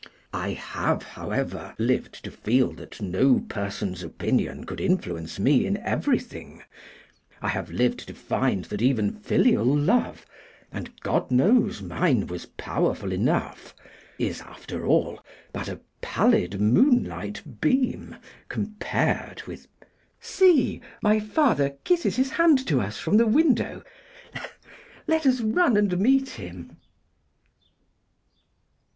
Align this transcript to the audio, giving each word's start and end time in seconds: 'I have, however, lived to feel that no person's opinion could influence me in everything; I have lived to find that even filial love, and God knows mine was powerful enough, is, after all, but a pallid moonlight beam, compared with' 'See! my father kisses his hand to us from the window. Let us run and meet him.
'I 0.33 0.49
have, 0.53 1.03
however, 1.03 1.75
lived 1.77 2.23
to 2.23 2.31
feel 2.31 2.71
that 2.71 3.01
no 3.03 3.37
person's 3.47 4.01
opinion 4.01 4.65
could 4.65 4.81
influence 4.81 5.37
me 5.37 5.67
in 5.67 5.77
everything; 5.77 6.63
I 7.39 7.49
have 7.49 7.69
lived 7.69 8.07
to 8.07 8.15
find 8.15 8.65
that 8.65 8.81
even 8.81 9.11
filial 9.13 9.63
love, 9.77 10.25
and 10.71 10.89
God 11.01 11.29
knows 11.29 11.83
mine 11.83 12.25
was 12.25 12.47
powerful 12.47 13.11
enough, 13.11 13.75
is, 14.17 14.41
after 14.41 14.87
all, 14.87 15.23
but 15.53 15.69
a 15.69 15.79
pallid 16.01 16.59
moonlight 16.59 17.61
beam, 17.61 18.15
compared 18.49 19.43
with' 19.43 19.67
'See! 20.19 20.81
my 21.03 21.19
father 21.19 21.77
kisses 21.83 22.15
his 22.15 22.31
hand 22.31 22.65
to 22.65 22.81
us 22.81 22.97
from 22.97 23.17
the 23.17 23.27
window. 23.27 23.83
Let 25.05 25.27
us 25.27 25.41
run 25.41 25.77
and 25.77 25.99
meet 25.99 26.29
him. 26.29 26.77